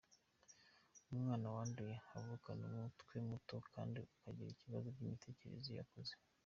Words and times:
Umwana 1.11 1.45
wayanduye 1.53 1.95
avukana 2.17 2.61
umutwe 2.71 3.15
muto 3.29 3.55
kandi 3.71 3.97
akagira 4.15 4.49
ibibazo 4.59 4.87
by’imitekerereze 4.95 5.69
iyo 5.71 5.83
akuze. 5.85 6.15